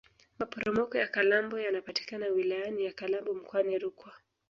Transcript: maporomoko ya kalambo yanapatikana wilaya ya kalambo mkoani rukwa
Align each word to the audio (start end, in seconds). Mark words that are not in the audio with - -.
maporomoko 0.39 0.97
ya 0.97 1.07
kalambo 1.07 1.59
yanapatikana 1.59 2.27
wilaya 2.27 2.67
ya 2.79 2.93
kalambo 2.93 3.33
mkoani 3.33 3.79
rukwa 3.79 4.13